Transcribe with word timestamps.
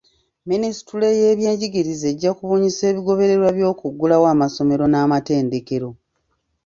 Minisitule 0.49 1.07
y'ebyenjigiriza 1.19 2.05
ejja 2.13 2.31
kubunyisa 2.37 2.81
ebigobererwa 2.91 3.49
by'okuggulawo 3.57 4.25
amasomero 4.33 4.83
n'amatendekero. 4.87 5.89